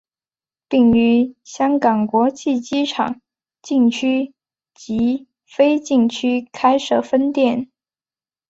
[0.67, 3.21] 并于香港国际机场
[3.61, 4.33] 禁区
[4.73, 7.69] 及非禁区开设分店。